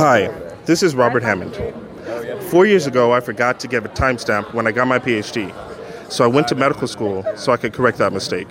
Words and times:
Hi, 0.00 0.28
this 0.64 0.82
is 0.82 0.94
Robert 0.94 1.22
Hammond. 1.22 1.54
Four 2.44 2.64
years 2.64 2.86
ago, 2.86 3.12
I 3.12 3.20
forgot 3.20 3.60
to 3.60 3.68
give 3.68 3.84
a 3.84 3.90
timestamp 3.90 4.54
when 4.54 4.66
I 4.66 4.72
got 4.72 4.88
my 4.88 4.98
PhD, 4.98 5.52
so 6.10 6.24
I 6.24 6.26
went 6.26 6.48
to 6.48 6.54
medical 6.54 6.88
school 6.88 7.22
so 7.36 7.52
I 7.52 7.58
could 7.58 7.74
correct 7.74 7.98
that 7.98 8.10
mistake. 8.10 8.48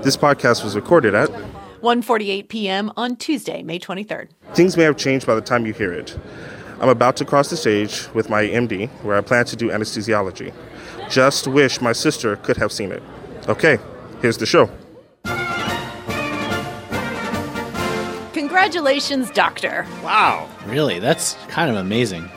This 0.00 0.16
podcast 0.16 0.64
was 0.64 0.74
recorded 0.74 1.14
at 1.14 1.28
1:48 1.82 2.48
p.m. 2.48 2.90
on 2.96 3.16
Tuesday, 3.16 3.62
May 3.62 3.78
23rd. 3.78 4.30
Things 4.54 4.78
may 4.78 4.84
have 4.84 4.96
changed 4.96 5.26
by 5.26 5.34
the 5.34 5.42
time 5.42 5.66
you 5.66 5.74
hear 5.74 5.92
it. 5.92 6.18
I'm 6.80 6.88
about 6.88 7.16
to 7.16 7.26
cross 7.26 7.50
the 7.50 7.58
stage 7.58 8.08
with 8.14 8.30
my 8.30 8.42
MD, 8.42 8.88
where 9.02 9.18
I 9.18 9.20
plan 9.20 9.44
to 9.44 9.56
do 9.56 9.68
anesthesiology. 9.68 10.54
Just 11.10 11.46
wish 11.46 11.82
my 11.82 11.92
sister 11.92 12.36
could 12.36 12.56
have 12.56 12.72
seen 12.72 12.92
it. 12.92 13.02
Okay, 13.46 13.76
here's 14.22 14.38
the 14.38 14.46
show. 14.46 14.70
Congratulations, 18.62 19.28
doctor. 19.32 19.84
Wow. 20.04 20.48
Really? 20.66 21.00
That's 21.00 21.34
kind 21.48 21.68
of 21.68 21.76
amazing. 21.76 22.30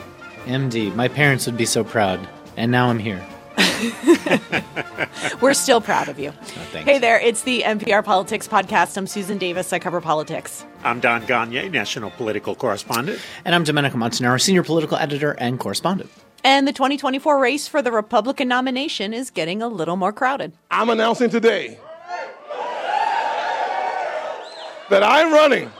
MD, 0.46 0.92
my 0.96 1.06
parents 1.06 1.46
would 1.46 1.56
be 1.56 1.64
so 1.64 1.84
proud. 1.84 2.18
And 2.56 2.72
now 2.72 2.88
I'm 2.88 2.98
here. 2.98 3.24
We're 5.40 5.54
still 5.54 5.80
proud 5.80 6.08
of 6.08 6.18
you. 6.18 6.32
Oh, 6.36 6.42
thanks. 6.72 6.90
hey 6.90 6.98
there, 6.98 7.20
it's 7.20 7.42
the 7.42 7.62
NPR 7.62 8.04
Politics 8.04 8.48
Podcast. 8.48 8.96
I'm 8.96 9.06
Susan 9.06 9.38
Davis. 9.38 9.72
I 9.72 9.78
cover 9.78 10.00
politics. 10.00 10.66
I'm 10.82 10.98
Don 10.98 11.22
Gonyea, 11.22 11.70
national 11.70 12.10
political 12.10 12.56
correspondent. 12.56 13.20
And 13.44 13.54
I'm 13.54 13.62
Domenico 13.62 13.96
Montanaro, 13.96 14.40
senior 14.40 14.64
political 14.64 14.96
editor 14.98 15.36
and 15.38 15.60
correspondent. 15.60 16.10
And 16.42 16.66
the 16.66 16.72
2024 16.72 17.38
race 17.38 17.68
for 17.68 17.82
the 17.82 17.92
Republican 17.92 18.48
nomination 18.48 19.14
is 19.14 19.30
getting 19.30 19.62
a 19.62 19.68
little 19.68 19.96
more 19.96 20.12
crowded. 20.12 20.54
I'm 20.72 20.90
announcing 20.90 21.30
today 21.30 21.78
that 24.90 25.04
I'm 25.04 25.32
running 25.32 25.70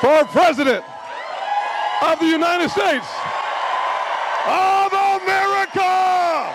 for 0.00 0.24
president 0.26 0.84
of 2.02 2.18
the 2.20 2.26
United 2.26 2.70
States 2.70 3.06
of 4.46 4.92
America. 4.92 6.54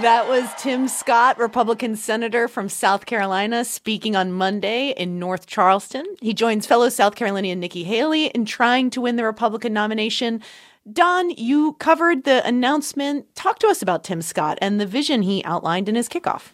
That 0.00 0.26
was 0.28 0.48
Tim 0.58 0.88
Scott, 0.88 1.38
Republican 1.38 1.96
senator 1.96 2.48
from 2.48 2.68
South 2.68 3.06
Carolina, 3.06 3.64
speaking 3.64 4.16
on 4.16 4.32
Monday 4.32 4.90
in 4.90 5.18
North 5.18 5.46
Charleston. 5.46 6.04
He 6.20 6.34
joins 6.34 6.66
fellow 6.66 6.88
South 6.88 7.14
Carolinian 7.14 7.60
Nikki 7.60 7.84
Haley 7.84 8.26
in 8.26 8.44
trying 8.44 8.90
to 8.90 9.00
win 9.00 9.16
the 9.16 9.24
Republican 9.24 9.72
nomination. 9.72 10.42
Don, 10.90 11.30
you 11.30 11.74
covered 11.74 12.24
the 12.24 12.46
announcement. 12.46 13.34
Talk 13.34 13.58
to 13.60 13.68
us 13.68 13.82
about 13.82 14.04
Tim 14.04 14.22
Scott 14.22 14.58
and 14.60 14.80
the 14.80 14.86
vision 14.86 15.22
he 15.22 15.44
outlined 15.44 15.88
in 15.88 15.94
his 15.94 16.08
kickoff. 16.08 16.52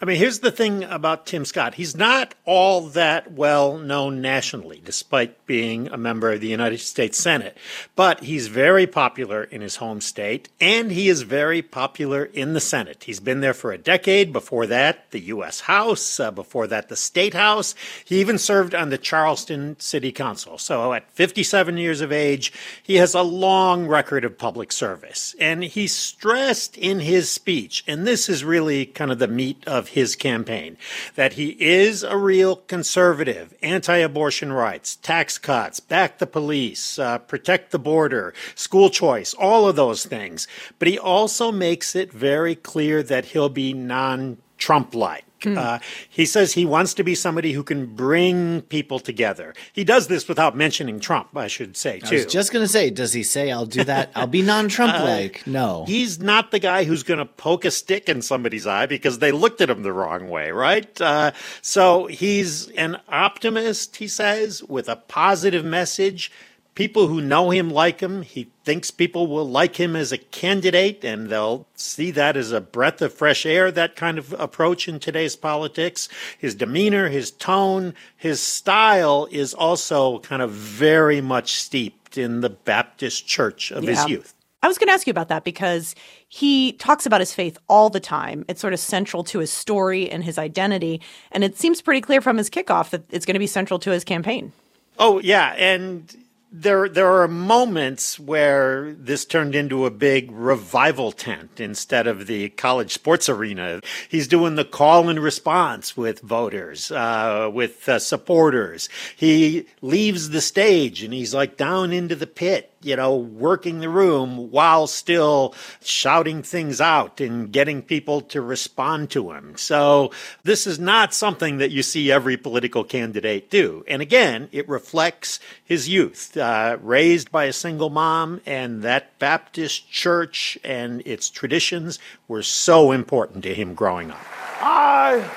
I 0.00 0.04
mean, 0.04 0.16
here's 0.18 0.40
the 0.40 0.50
thing 0.50 0.84
about 0.84 1.26
Tim 1.26 1.44
Scott. 1.44 1.74
He's 1.74 1.96
not 1.96 2.34
all 2.44 2.82
that 2.88 3.32
well 3.32 3.78
known 3.78 4.20
nationally, 4.20 4.80
despite 4.84 5.46
being 5.46 5.88
a 5.88 5.96
member 5.96 6.32
of 6.32 6.40
the 6.40 6.48
United 6.48 6.80
States 6.80 7.18
Senate. 7.18 7.56
But 7.96 8.24
he's 8.24 8.48
very 8.48 8.86
popular 8.86 9.44
in 9.44 9.62
his 9.62 9.76
home 9.76 10.00
state, 10.00 10.48
and 10.60 10.92
he 10.92 11.08
is 11.08 11.22
very 11.22 11.62
popular 11.62 12.24
in 12.24 12.52
the 12.52 12.60
Senate. 12.60 13.04
He's 13.04 13.20
been 13.20 13.40
there 13.40 13.54
for 13.54 13.72
a 13.72 13.78
decade. 13.78 14.32
Before 14.32 14.66
that, 14.66 15.10
the 15.10 15.20
U.S. 15.20 15.60
House. 15.60 16.20
Uh, 16.20 16.30
before 16.30 16.66
that, 16.66 16.88
the 16.88 16.96
State 16.96 17.34
House. 17.34 17.74
He 18.04 18.20
even 18.20 18.38
served 18.38 18.74
on 18.74 18.90
the 18.90 18.98
Charleston 18.98 19.76
City 19.78 20.12
Council. 20.12 20.58
So 20.58 20.92
at 20.92 21.10
57 21.12 21.76
years 21.78 22.00
of 22.00 22.12
age, 22.12 22.52
he 22.82 22.96
has 22.96 23.14
a 23.14 23.22
long 23.22 23.86
record 23.86 24.24
of 24.24 24.38
public 24.38 24.72
service. 24.72 25.34
And 25.40 25.64
he 25.64 25.86
stressed 25.86 26.76
in 26.76 27.00
his 27.00 27.30
speech, 27.30 27.84
and 27.86 28.06
this 28.06 28.28
is 28.28 28.44
really 28.44 28.86
kind 28.86 29.10
of 29.10 29.18
the 29.18 29.28
meat 29.28 29.53
of 29.66 29.88
his 29.88 30.16
campaign 30.16 30.76
that 31.14 31.34
he 31.34 31.50
is 31.60 32.02
a 32.02 32.16
real 32.16 32.56
conservative, 32.56 33.54
anti 33.62 33.96
abortion 33.96 34.52
rights, 34.52 34.96
tax 34.96 35.38
cuts, 35.38 35.80
back 35.80 36.18
the 36.18 36.26
police, 36.26 36.98
uh, 36.98 37.18
protect 37.18 37.70
the 37.70 37.78
border, 37.78 38.34
school 38.54 38.90
choice, 38.90 39.34
all 39.34 39.68
of 39.68 39.76
those 39.76 40.04
things. 40.04 40.46
But 40.78 40.88
he 40.88 40.98
also 40.98 41.52
makes 41.52 41.94
it 41.94 42.12
very 42.12 42.54
clear 42.54 43.02
that 43.02 43.26
he'll 43.26 43.48
be 43.48 43.72
non 43.72 44.38
Trump 44.58 44.94
like. 44.94 45.24
Uh, 45.46 45.78
he 46.08 46.26
says 46.26 46.52
he 46.52 46.64
wants 46.64 46.94
to 46.94 47.04
be 47.04 47.14
somebody 47.14 47.52
who 47.52 47.62
can 47.62 47.86
bring 47.86 48.62
people 48.62 48.98
together. 48.98 49.54
He 49.72 49.84
does 49.84 50.08
this 50.08 50.28
without 50.28 50.56
mentioning 50.56 51.00
Trump, 51.00 51.36
I 51.36 51.46
should 51.46 51.76
say, 51.76 52.00
too. 52.00 52.16
I 52.16 52.18
was 52.18 52.26
just 52.26 52.52
going 52.52 52.64
to 52.64 52.68
say, 52.68 52.90
does 52.90 53.12
he 53.12 53.22
say, 53.22 53.50
I'll 53.50 53.66
do 53.66 53.84
that? 53.84 54.10
I'll 54.14 54.26
be 54.26 54.42
non 54.42 54.68
Trump 54.68 54.94
like? 54.94 55.46
no. 55.46 55.84
He's 55.86 56.18
not 56.20 56.50
the 56.50 56.58
guy 56.58 56.84
who's 56.84 57.02
going 57.02 57.18
to 57.18 57.26
poke 57.26 57.64
a 57.64 57.70
stick 57.70 58.08
in 58.08 58.22
somebody's 58.22 58.66
eye 58.66 58.86
because 58.86 59.18
they 59.18 59.32
looked 59.32 59.60
at 59.60 59.70
him 59.70 59.82
the 59.82 59.92
wrong 59.92 60.28
way, 60.28 60.50
right? 60.50 61.00
Uh, 61.00 61.32
so 61.62 62.06
he's 62.06 62.68
an 62.70 63.00
optimist, 63.08 63.96
he 63.96 64.08
says, 64.08 64.62
with 64.64 64.88
a 64.88 64.96
positive 64.96 65.64
message. 65.64 66.30
People 66.74 67.06
who 67.06 67.20
know 67.20 67.50
him 67.50 67.70
like 67.70 68.00
him. 68.00 68.22
He 68.22 68.48
thinks 68.64 68.90
people 68.90 69.28
will 69.28 69.48
like 69.48 69.76
him 69.76 69.94
as 69.94 70.10
a 70.10 70.18
candidate 70.18 71.04
and 71.04 71.28
they'll 71.28 71.66
see 71.76 72.10
that 72.10 72.36
as 72.36 72.50
a 72.50 72.60
breath 72.60 73.00
of 73.00 73.12
fresh 73.12 73.46
air, 73.46 73.70
that 73.70 73.94
kind 73.94 74.18
of 74.18 74.32
approach 74.38 74.88
in 74.88 74.98
today's 74.98 75.36
politics. 75.36 76.08
His 76.36 76.54
demeanor, 76.54 77.08
his 77.08 77.30
tone, 77.30 77.94
his 78.16 78.40
style 78.40 79.28
is 79.30 79.54
also 79.54 80.18
kind 80.20 80.42
of 80.42 80.50
very 80.50 81.20
much 81.20 81.54
steeped 81.54 82.18
in 82.18 82.40
the 82.40 82.50
Baptist 82.50 83.26
church 83.26 83.70
of 83.70 83.84
his 83.84 84.04
youth. 84.08 84.34
I 84.64 84.66
was 84.66 84.78
going 84.78 84.88
to 84.88 84.94
ask 84.94 85.06
you 85.06 85.10
about 85.10 85.28
that 85.28 85.44
because 85.44 85.94
he 86.26 86.72
talks 86.72 87.04
about 87.04 87.20
his 87.20 87.34
faith 87.34 87.58
all 87.68 87.90
the 87.90 88.00
time. 88.00 88.46
It's 88.48 88.62
sort 88.62 88.72
of 88.72 88.80
central 88.80 89.22
to 89.24 89.40
his 89.40 89.52
story 89.52 90.10
and 90.10 90.24
his 90.24 90.38
identity. 90.38 91.02
And 91.32 91.44
it 91.44 91.58
seems 91.58 91.82
pretty 91.82 92.00
clear 92.00 92.22
from 92.22 92.38
his 92.38 92.48
kickoff 92.48 92.88
that 92.90 93.04
it's 93.10 93.26
going 93.26 93.34
to 93.34 93.38
be 93.38 93.46
central 93.46 93.78
to 93.80 93.90
his 93.90 94.04
campaign. 94.04 94.52
Oh 94.98 95.20
yeah, 95.20 95.54
and 95.58 96.16
there 96.56 96.88
there 96.88 97.20
are 97.20 97.26
moments 97.26 98.16
where 98.16 98.94
this 98.94 99.24
turned 99.24 99.56
into 99.56 99.86
a 99.86 99.90
big 99.90 100.30
revival 100.30 101.10
tent 101.10 101.58
instead 101.58 102.06
of 102.06 102.28
the 102.28 102.48
college 102.50 102.92
sports 102.92 103.28
arena. 103.28 103.80
He's 104.08 104.28
doing 104.28 104.54
the 104.54 104.64
call 104.64 105.08
and 105.08 105.18
response 105.18 105.96
with 105.96 106.20
voters, 106.20 106.92
uh, 106.92 107.50
with 107.52 107.88
uh, 107.88 107.98
supporters. 107.98 108.88
He 109.16 109.66
leaves 109.82 110.30
the 110.30 110.40
stage 110.40 111.02
and 111.02 111.12
he's 111.12 111.34
like 111.34 111.56
down 111.56 111.92
into 111.92 112.14
the 112.14 112.26
pit, 112.28 112.72
you 112.84 112.96
know, 112.96 113.16
working 113.16 113.80
the 113.80 113.88
room 113.88 114.50
while 114.50 114.86
still 114.86 115.54
shouting 115.82 116.42
things 116.42 116.80
out 116.80 117.20
and 117.20 117.52
getting 117.52 117.82
people 117.82 118.20
to 118.20 118.40
respond 118.40 119.10
to 119.10 119.32
him. 119.32 119.56
So 119.56 120.10
this 120.42 120.66
is 120.66 120.78
not 120.78 121.14
something 121.14 121.58
that 121.58 121.70
you 121.70 121.82
see 121.82 122.10
every 122.10 122.36
political 122.36 122.84
candidate 122.84 123.50
do. 123.50 123.84
And 123.88 124.02
again, 124.02 124.48
it 124.52 124.68
reflects 124.68 125.40
his 125.64 125.88
youth, 125.88 126.36
uh, 126.36 126.78
raised 126.82 127.30
by 127.30 127.44
a 127.44 127.52
single 127.52 127.90
mom, 127.90 128.40
and 128.46 128.82
that 128.82 129.18
Baptist 129.18 129.90
church 129.90 130.58
and 130.64 131.02
its 131.06 131.30
traditions 131.30 131.98
were 132.28 132.42
so 132.42 132.92
important 132.92 133.44
to 133.44 133.54
him 133.54 133.74
growing 133.74 134.10
up. 134.10 134.20
I, 134.60 135.28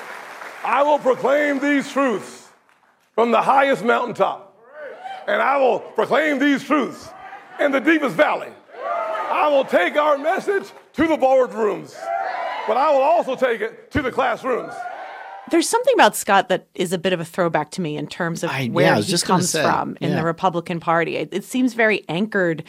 I 0.64 0.82
will 0.82 0.98
proclaim 0.98 1.58
these 1.60 1.90
truths 1.90 2.48
from 3.14 3.30
the 3.30 3.42
highest 3.42 3.84
mountaintop, 3.84 4.56
and 5.26 5.42
I 5.42 5.56
will 5.56 5.80
proclaim 5.80 6.38
these 6.38 6.62
truths 6.62 7.08
in 7.60 7.72
the 7.72 7.80
deepest 7.80 8.14
valley. 8.14 8.48
I 9.30 9.48
will 9.48 9.64
take 9.64 9.96
our 9.96 10.18
message 10.18 10.64
to 10.94 11.06
the 11.06 11.16
boardrooms, 11.16 11.94
but 12.66 12.76
I 12.76 12.90
will 12.90 13.02
also 13.02 13.36
take 13.36 13.60
it 13.60 13.90
to 13.92 14.02
the 14.02 14.10
classrooms. 14.10 14.72
There's 15.50 15.68
something 15.68 15.94
about 15.94 16.14
Scott 16.16 16.48
that 16.50 16.66
is 16.74 16.92
a 16.92 16.98
bit 16.98 17.12
of 17.12 17.20
a 17.20 17.24
throwback 17.24 17.70
to 17.72 17.80
me 17.80 17.96
in 17.96 18.06
terms 18.06 18.42
of 18.42 18.50
I- 18.50 18.66
where 18.66 18.92
I 18.92 18.96
was 18.96 19.06
he 19.06 19.10
just 19.10 19.24
comes 19.24 19.50
say, 19.50 19.62
from 19.62 19.96
in 20.00 20.10
yeah. 20.10 20.16
the 20.16 20.24
Republican 20.24 20.80
Party. 20.80 21.16
It, 21.16 21.30
it 21.32 21.44
seems 21.44 21.74
very 21.74 22.04
anchored 22.08 22.64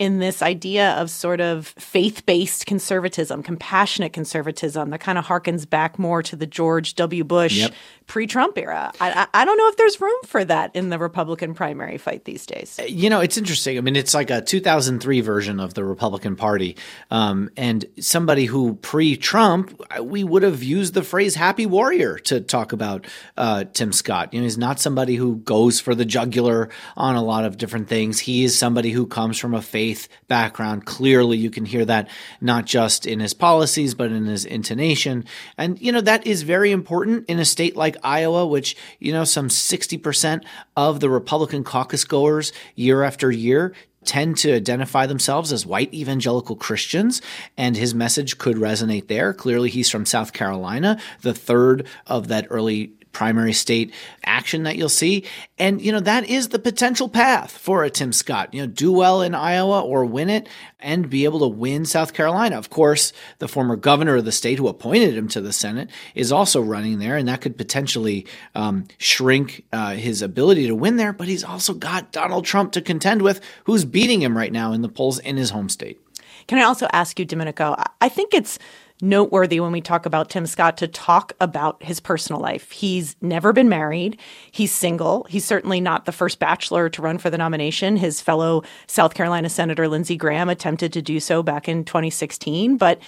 in 0.00 0.18
this 0.18 0.42
idea 0.42 0.92
of 0.94 1.08
sort 1.08 1.40
of 1.40 1.68
faith-based 1.78 2.66
conservatism, 2.66 3.44
compassionate 3.44 4.12
conservatism 4.12 4.90
that 4.90 4.98
kind 4.98 5.18
of 5.18 5.24
harkens 5.26 5.68
back 5.68 6.00
more 6.00 6.20
to 6.20 6.34
the 6.34 6.46
George 6.46 6.96
W. 6.96 7.22
Bush 7.22 7.58
Yep. 7.58 7.72
pre-Trump 8.08 8.58
era. 8.58 8.92
I, 9.00 9.12
I, 9.12 9.42
I 9.42 9.44
don't 9.44 9.56
know 9.56 9.68
if 9.68 9.76
there's 9.76 10.00
room 10.00 10.16
for 10.26 10.44
that 10.46 10.74
in 10.74 10.88
the 10.88 10.98
Republican 10.98 11.54
primary 11.54 11.96
fight 11.96 12.24
these 12.24 12.44
days. 12.44 12.80
You 12.88 13.08
know, 13.08 13.20
it's 13.20 13.38
interesting. 13.38 13.78
I 13.78 13.82
mean, 13.82 13.94
it's 13.94 14.14
like 14.14 14.30
a 14.30 14.40
2003 14.42 15.20
version 15.20 15.60
of 15.60 15.74
the 15.74 15.84
Republican 15.84 16.34
Party. 16.34 16.76
Um, 17.12 17.50
and 17.56 17.84
somebody 18.00 18.46
who 18.46 18.74
pre 18.74 19.16
Trump, 19.16 19.80
we 20.02 20.24
would 20.24 20.42
have 20.42 20.64
used 20.64 20.94
the 20.94 21.04
phrase 21.04 21.36
happy 21.36 21.66
warrior 21.66 22.18
to 22.18 22.40
talk 22.40 22.72
about 22.72 23.06
uh, 23.36 23.62
Tim 23.72 23.92
Scott. 23.92 24.34
You 24.34 24.40
know, 24.40 24.44
he's 24.44 24.58
not 24.58 24.80
somebody 24.80 25.14
who 25.14 25.36
goes 25.36 25.78
for 25.78 25.94
the 25.94 26.04
jugular 26.04 26.68
on 26.96 27.14
a 27.14 27.22
lot 27.22 27.44
of 27.44 27.58
different 27.58 27.88
things. 27.88 28.18
He 28.18 28.42
is 28.42 28.58
somebody 28.58 28.90
who 28.90 29.06
comes 29.06 29.38
from 29.38 29.54
a 29.54 29.62
faith 29.62 29.83
background. 30.28 30.84
Clearly, 30.86 31.36
you 31.36 31.50
can 31.50 31.64
hear 31.64 31.84
that 31.84 32.08
not 32.40 32.64
just 32.64 33.06
in 33.06 33.20
his 33.20 33.34
policies, 33.34 33.94
but 33.94 34.10
in 34.10 34.26
his 34.26 34.44
intonation. 34.44 35.24
And, 35.58 35.80
you 35.80 35.92
know, 35.92 36.00
that 36.00 36.26
is 36.26 36.42
very 36.42 36.70
important 36.70 37.26
in 37.28 37.38
a 37.38 37.44
state 37.44 37.76
like 37.76 37.96
Iowa, 38.02 38.46
which, 38.46 38.76
you 38.98 39.12
know, 39.12 39.24
some 39.24 39.48
60% 39.48 40.44
of 40.76 41.00
the 41.00 41.10
Republican 41.10 41.64
caucus 41.64 42.04
goers 42.04 42.52
year 42.74 43.02
after 43.02 43.30
year 43.30 43.74
tend 44.04 44.36
to 44.36 44.52
identify 44.52 45.06
themselves 45.06 45.52
as 45.52 45.66
white 45.66 45.92
evangelical 45.94 46.56
Christians, 46.56 47.22
and 47.56 47.76
his 47.76 47.94
message 47.94 48.38
could 48.38 48.56
resonate 48.56 49.08
there. 49.08 49.32
Clearly, 49.32 49.70
he's 49.70 49.90
from 49.90 50.04
South 50.04 50.32
Carolina, 50.32 51.00
the 51.22 51.34
third 51.34 51.86
of 52.06 52.28
that 52.28 52.46
early 52.50 52.92
primary 53.14 53.54
state 53.54 53.94
action 54.26 54.64
that 54.64 54.76
you'll 54.76 54.88
see. 54.90 55.24
And, 55.58 55.80
you 55.80 55.92
know, 55.92 56.00
that 56.00 56.28
is 56.28 56.48
the 56.48 56.58
potential 56.58 57.08
path 57.08 57.56
for 57.56 57.84
a 57.84 57.90
Tim 57.90 58.12
Scott. 58.12 58.52
You 58.52 58.62
know, 58.62 58.66
do 58.66 58.92
well 58.92 59.22
in 59.22 59.34
Iowa 59.34 59.80
or 59.80 60.04
win 60.04 60.28
it 60.28 60.48
and 60.80 61.08
be 61.08 61.24
able 61.24 61.38
to 61.40 61.48
win 61.48 61.86
South 61.86 62.12
Carolina. 62.12 62.58
Of 62.58 62.68
course, 62.68 63.12
the 63.38 63.48
former 63.48 63.76
governor 63.76 64.16
of 64.16 64.26
the 64.26 64.32
state 64.32 64.58
who 64.58 64.68
appointed 64.68 65.16
him 65.16 65.28
to 65.28 65.40
the 65.40 65.52
Senate 65.52 65.88
is 66.14 66.30
also 66.30 66.60
running 66.60 66.98
there, 66.98 67.16
and 67.16 67.28
that 67.28 67.40
could 67.40 67.56
potentially 67.56 68.26
um, 68.54 68.84
shrink 68.98 69.64
uh, 69.72 69.94
his 69.94 70.20
ability 70.20 70.66
to 70.66 70.74
win 70.74 70.96
there. 70.96 71.14
But 71.14 71.28
he's 71.28 71.44
also 71.44 71.72
got 71.72 72.12
Donald 72.12 72.44
Trump 72.44 72.72
to 72.72 72.82
contend 72.82 73.22
with, 73.22 73.40
who's 73.64 73.86
beating 73.86 74.20
him 74.20 74.36
right 74.36 74.52
now 74.52 74.72
in 74.72 74.82
the 74.82 74.88
polls 74.90 75.18
in 75.20 75.38
his 75.38 75.50
home 75.50 75.70
state. 75.70 76.00
Can 76.46 76.58
I 76.58 76.62
also 76.64 76.86
ask 76.92 77.18
you, 77.18 77.24
Domenico? 77.24 77.74
I 78.00 78.08
think 78.10 78.34
it's 78.34 78.58
noteworthy 79.00 79.60
when 79.60 79.72
we 79.72 79.80
talk 79.80 80.06
about 80.06 80.30
Tim 80.30 80.46
Scott 80.46 80.76
to 80.78 80.88
talk 80.88 81.32
about 81.40 81.82
his 81.82 82.00
personal 82.00 82.40
life. 82.40 82.70
He's 82.70 83.16
never 83.20 83.52
been 83.52 83.68
married. 83.68 84.18
He's 84.50 84.72
single. 84.72 85.26
He's 85.28 85.44
certainly 85.44 85.80
not 85.80 86.04
the 86.04 86.12
first 86.12 86.38
bachelor 86.38 86.88
to 86.88 87.02
run 87.02 87.18
for 87.18 87.30
the 87.30 87.38
nomination. 87.38 87.96
His 87.96 88.20
fellow 88.20 88.62
South 88.86 89.14
Carolina 89.14 89.48
Senator 89.48 89.88
Lindsey 89.88 90.16
Graham 90.16 90.48
attempted 90.48 90.92
to 90.92 91.02
do 91.02 91.20
so 91.20 91.42
back 91.42 91.68
in 91.68 91.84
2016, 91.84 92.76
but 92.76 93.00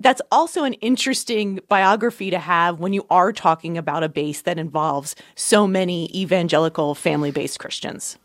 that's 0.00 0.22
also 0.32 0.64
an 0.64 0.74
interesting 0.74 1.60
biography 1.68 2.30
to 2.30 2.38
have 2.38 2.80
when 2.80 2.92
you 2.92 3.06
are 3.08 3.32
talking 3.32 3.78
about 3.78 4.02
a 4.02 4.08
base 4.08 4.42
that 4.42 4.58
involves 4.58 5.14
so 5.34 5.66
many 5.66 6.10
evangelical 6.14 6.94
family 6.94 7.30
based 7.30 7.58
Christians. 7.58 8.18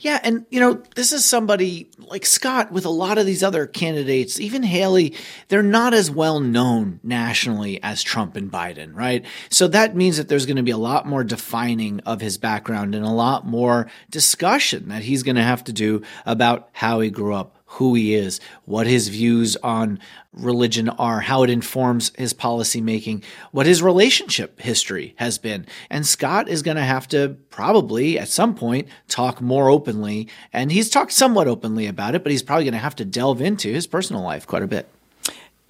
Yeah, 0.00 0.20
and 0.22 0.46
you 0.50 0.60
know, 0.60 0.82
this 0.94 1.12
is 1.12 1.24
somebody 1.24 1.90
like 1.98 2.26
Scott 2.26 2.72
with 2.72 2.84
a 2.84 2.90
lot 2.90 3.18
of 3.18 3.26
these 3.26 3.42
other 3.42 3.66
candidates, 3.66 4.40
even 4.40 4.62
Haley, 4.62 5.14
they're 5.48 5.62
not 5.62 5.94
as 5.94 6.10
well 6.10 6.40
known 6.40 7.00
nationally 7.02 7.82
as 7.82 8.02
Trump 8.02 8.36
and 8.36 8.50
Biden, 8.50 8.94
right? 8.94 9.24
So 9.50 9.68
that 9.68 9.96
means 9.96 10.16
that 10.16 10.28
there's 10.28 10.46
going 10.46 10.56
to 10.56 10.62
be 10.62 10.70
a 10.70 10.76
lot 10.78 11.06
more 11.06 11.24
defining 11.24 12.00
of 12.00 12.20
his 12.20 12.38
background 12.38 12.94
and 12.94 13.04
a 13.04 13.10
lot 13.10 13.46
more 13.46 13.90
discussion 14.10 14.88
that 14.88 15.02
he's 15.02 15.22
going 15.22 15.36
to 15.36 15.42
have 15.42 15.64
to 15.64 15.72
do 15.72 16.02
about 16.26 16.68
how 16.72 17.00
he 17.00 17.10
grew 17.10 17.34
up 17.34 17.59
who 17.74 17.94
he 17.94 18.14
is, 18.14 18.40
what 18.64 18.86
his 18.86 19.08
views 19.08 19.56
on 19.62 20.00
religion 20.32 20.88
are, 20.88 21.20
how 21.20 21.44
it 21.44 21.50
informs 21.50 22.10
his 22.18 22.32
policy 22.32 22.80
making, 22.80 23.22
what 23.52 23.64
his 23.64 23.80
relationship 23.80 24.60
history 24.60 25.14
has 25.18 25.38
been. 25.38 25.64
And 25.88 26.04
Scott 26.04 26.48
is 26.48 26.62
going 26.62 26.76
to 26.76 26.82
have 26.82 27.06
to 27.08 27.36
probably 27.50 28.18
at 28.18 28.28
some 28.28 28.56
point 28.56 28.88
talk 29.06 29.40
more 29.40 29.70
openly. 29.70 30.28
And 30.52 30.72
he's 30.72 30.90
talked 30.90 31.12
somewhat 31.12 31.46
openly 31.46 31.86
about 31.86 32.16
it, 32.16 32.24
but 32.24 32.32
he's 32.32 32.42
probably 32.42 32.64
going 32.64 32.72
to 32.72 32.78
have 32.78 32.96
to 32.96 33.04
delve 33.04 33.40
into 33.40 33.72
his 33.72 33.86
personal 33.86 34.22
life 34.22 34.48
quite 34.48 34.64
a 34.64 34.68
bit. 34.68 34.88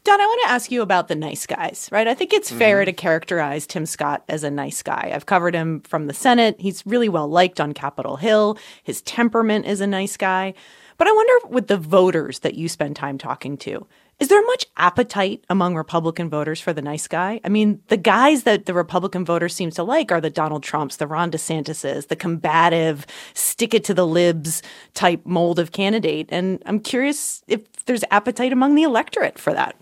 Don, 0.02 0.18
I 0.18 0.24
want 0.24 0.40
to 0.44 0.52
ask 0.52 0.72
you 0.72 0.80
about 0.80 1.08
the 1.08 1.14
nice 1.14 1.44
guys, 1.44 1.90
right? 1.92 2.08
I 2.08 2.14
think 2.14 2.32
it's 2.32 2.50
fair 2.50 2.78
mm-hmm. 2.78 2.86
to 2.86 2.92
characterize 2.94 3.66
Tim 3.66 3.84
Scott 3.84 4.24
as 4.30 4.42
a 4.42 4.50
nice 4.50 4.82
guy. 4.82 5.12
I've 5.14 5.26
covered 5.26 5.54
him 5.54 5.82
from 5.82 6.06
the 6.06 6.14
Senate. 6.14 6.56
He's 6.58 6.86
really 6.86 7.10
well 7.10 7.28
liked 7.28 7.60
on 7.60 7.74
Capitol 7.74 8.16
Hill. 8.16 8.56
His 8.82 9.02
temperament 9.02 9.66
is 9.66 9.82
a 9.82 9.86
nice 9.86 10.16
guy. 10.16 10.54
But 11.00 11.08
I 11.08 11.12
wonder 11.12 11.48
with 11.48 11.68
the 11.68 11.78
voters 11.78 12.40
that 12.40 12.56
you 12.56 12.68
spend 12.68 12.94
time 12.94 13.16
talking 13.16 13.56
to, 13.56 13.86
is 14.18 14.28
there 14.28 14.44
much 14.44 14.66
appetite 14.76 15.42
among 15.48 15.74
Republican 15.74 16.28
voters 16.28 16.60
for 16.60 16.74
the 16.74 16.82
nice 16.82 17.08
guy? 17.08 17.40
I 17.42 17.48
mean, 17.48 17.80
the 17.88 17.96
guys 17.96 18.42
that 18.42 18.66
the 18.66 18.74
Republican 18.74 19.24
voters 19.24 19.54
seems 19.54 19.76
to 19.76 19.82
like 19.82 20.12
are 20.12 20.20
the 20.20 20.28
Donald 20.28 20.62
Trumps, 20.62 20.96
the 20.96 21.06
Ron 21.06 21.30
DeSantis's, 21.30 22.04
the 22.08 22.16
combative, 22.16 23.06
stick 23.32 23.72
it 23.72 23.82
to 23.84 23.94
the 23.94 24.06
libs 24.06 24.62
type 24.92 25.24
mold 25.24 25.58
of 25.58 25.72
candidate. 25.72 26.28
And 26.28 26.62
I'm 26.66 26.80
curious 26.80 27.42
if 27.48 27.62
there's 27.86 28.04
appetite 28.10 28.52
among 28.52 28.74
the 28.74 28.82
electorate 28.82 29.38
for 29.38 29.54
that 29.54 29.76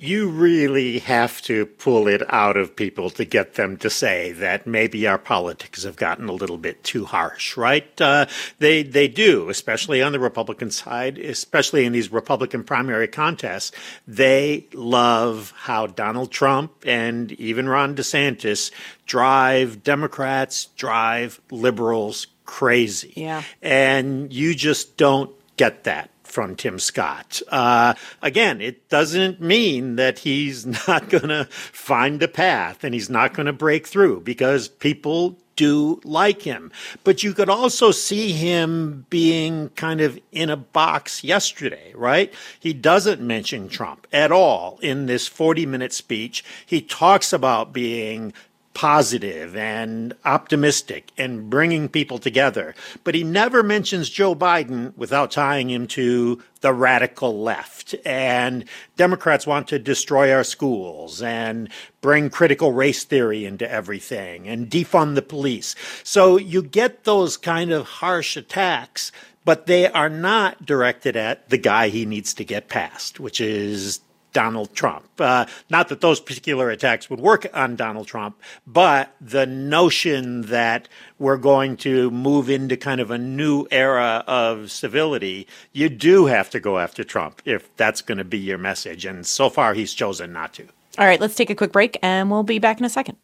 you 0.00 0.28
really 0.28 1.00
have 1.00 1.42
to 1.42 1.66
pull 1.66 2.08
it 2.08 2.22
out 2.32 2.56
of 2.56 2.76
people 2.76 3.10
to 3.10 3.24
get 3.24 3.54
them 3.54 3.76
to 3.78 3.90
say 3.90 4.32
that 4.32 4.66
maybe 4.66 5.06
our 5.06 5.18
politics 5.18 5.84
have 5.84 5.96
gotten 5.96 6.28
a 6.28 6.32
little 6.32 6.58
bit 6.58 6.82
too 6.84 7.04
harsh, 7.04 7.56
right? 7.56 8.00
Uh, 8.00 8.26
they 8.58 8.82
they 8.82 9.08
do, 9.08 9.48
especially 9.48 10.02
on 10.02 10.12
the 10.12 10.20
Republican 10.20 10.70
side, 10.70 11.18
especially 11.18 11.84
in 11.84 11.92
these 11.92 12.12
Republican 12.12 12.64
primary 12.64 13.08
contests. 13.08 13.72
They 14.06 14.66
love 14.72 15.52
how 15.56 15.86
Donald 15.86 16.30
Trump 16.30 16.72
and 16.86 17.32
even 17.32 17.68
Ron 17.68 17.94
DeSantis 17.94 18.70
drive 19.06 19.82
Democrats, 19.82 20.66
drive 20.76 21.40
liberals 21.50 22.26
crazy. 22.44 23.12
Yeah. 23.16 23.42
And 23.62 24.32
you 24.32 24.54
just 24.54 24.96
don't 24.96 25.30
get 25.56 25.84
that 25.84 26.10
from 26.28 26.56
Tim 26.56 26.78
Scott. 26.78 27.40
Uh, 27.48 27.94
again, 28.22 28.60
it 28.60 28.88
doesn't 28.88 29.40
mean 29.40 29.96
that 29.96 30.20
he's 30.20 30.66
not 30.88 31.08
going 31.08 31.28
to 31.28 31.46
find 31.50 32.22
a 32.22 32.28
path 32.28 32.84
and 32.84 32.94
he's 32.94 33.10
not 33.10 33.34
going 33.34 33.46
to 33.46 33.52
break 33.52 33.86
through 33.86 34.20
because 34.20 34.68
people 34.68 35.36
do 35.58 36.00
like 36.04 36.42
him. 36.42 36.70
But 37.02 37.24
you 37.24 37.34
could 37.34 37.50
also 37.50 37.90
see 37.90 38.30
him 38.30 39.06
being 39.10 39.70
kind 39.70 40.00
of 40.00 40.18
in 40.30 40.50
a 40.50 40.56
box 40.56 41.24
yesterday, 41.24 41.92
right? 41.96 42.32
He 42.60 42.72
doesn't 42.72 43.20
mention 43.20 43.68
Trump 43.68 44.06
at 44.12 44.30
all 44.30 44.78
in 44.82 45.06
this 45.06 45.26
40 45.26 45.66
minute 45.66 45.92
speech. 45.92 46.44
He 46.64 46.80
talks 46.80 47.32
about 47.32 47.72
being 47.72 48.32
positive 48.74 49.56
and 49.56 50.14
optimistic 50.24 51.10
and 51.18 51.50
bringing 51.50 51.88
people 51.88 52.18
together. 52.18 52.74
But 53.02 53.14
he 53.14 53.24
never 53.24 53.62
mentions 53.62 54.08
Joe 54.08 54.34
Biden 54.34 54.96
without 54.96 55.30
tying 55.32 55.70
him 55.70 55.86
to 55.88 56.42
the 56.60 56.72
radical 56.72 57.42
left. 57.42 57.94
And 58.04 58.64
Democrats 58.96 59.46
want 59.46 59.68
to 59.68 59.78
destroy 59.78 60.32
our 60.32 60.44
schools 60.44 61.22
and 61.22 61.68
bring 62.00 62.30
critical 62.30 62.72
race 62.72 63.04
theory 63.04 63.44
into 63.44 63.68
everything 63.70 64.46
and 64.46 64.70
defund 64.70 65.14
the 65.16 65.22
police. 65.22 65.74
So 66.04 66.36
you 66.36 66.62
get 66.62 67.04
those 67.04 67.36
kind 67.36 67.72
of 67.72 67.86
harsh 67.86 68.36
attacks 68.36 69.10
but 69.44 69.64
they 69.64 69.88
are 69.88 70.10
not 70.10 70.66
directed 70.66 71.16
at 71.16 71.48
the 71.48 71.56
guy 71.56 71.88
he 71.88 72.04
needs 72.04 72.34
to 72.34 72.44
get 72.44 72.68
past, 72.68 73.18
which 73.18 73.40
is 73.40 74.00
Donald 74.32 74.74
Trump. 74.74 75.04
Uh, 75.18 75.46
not 75.70 75.88
that 75.88 76.00
those 76.00 76.20
particular 76.20 76.70
attacks 76.70 77.10
would 77.10 77.20
work 77.20 77.46
on 77.54 77.76
Donald 77.76 78.06
Trump, 78.06 78.40
but 78.66 79.14
the 79.20 79.46
notion 79.46 80.42
that 80.42 80.88
we're 81.18 81.36
going 81.36 81.76
to 81.78 82.10
move 82.10 82.50
into 82.50 82.76
kind 82.76 83.00
of 83.00 83.10
a 83.10 83.18
new 83.18 83.66
era 83.70 84.24
of 84.26 84.70
civility, 84.70 85.46
you 85.72 85.88
do 85.88 86.26
have 86.26 86.50
to 86.50 86.60
go 86.60 86.78
after 86.78 87.04
Trump 87.04 87.42
if 87.44 87.74
that's 87.76 88.02
going 88.02 88.18
to 88.18 88.24
be 88.24 88.38
your 88.38 88.58
message. 88.58 89.04
And 89.04 89.26
so 89.26 89.50
far, 89.50 89.74
he's 89.74 89.94
chosen 89.94 90.32
not 90.32 90.52
to. 90.54 90.66
All 90.98 91.06
right, 91.06 91.20
let's 91.20 91.34
take 91.34 91.50
a 91.50 91.54
quick 91.54 91.72
break 91.72 91.98
and 92.02 92.30
we'll 92.30 92.42
be 92.42 92.58
back 92.58 92.78
in 92.78 92.84
a 92.84 92.90
second. 92.90 93.16